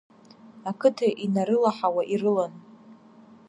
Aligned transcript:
Ақыҭа 0.69 1.07
инарылаҳауа 1.23 2.03
ирылан. 2.13 2.53